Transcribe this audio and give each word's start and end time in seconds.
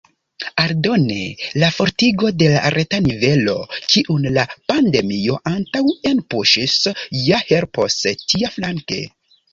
Aldone, 0.61 1.17
la 1.63 1.67
fortigo 1.75 2.31
de 2.43 2.47
la 2.53 2.71
reta 2.75 3.01
nivelo, 3.07 3.53
kiun 3.91 4.25
la 4.39 4.47
pandemio 4.73 5.37
antaŭenpuŝis, 5.53 6.79
ja 7.29 7.43
helpos 7.53 8.03
tiaflanke. 8.33 9.03